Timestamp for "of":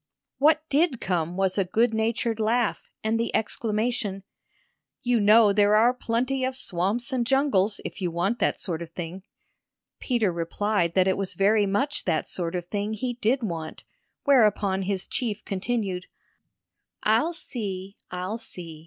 6.43-6.55, 8.81-8.89, 12.55-12.65